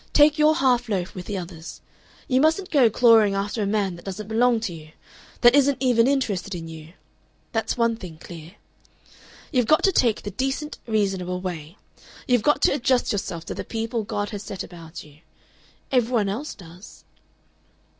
[0.13, 1.79] Take your half loaf with the others.
[2.27, 4.93] You mustn't go clawing after a man that doesn't belong to you
[5.41, 6.93] that isn't even interested in you.
[7.51, 8.55] That's one thing clear.
[9.51, 11.77] "You've got to take the decent reasonable way.
[12.27, 15.19] You've got to adjust yourself to the people God has set about you.
[15.91, 17.03] Every one else does."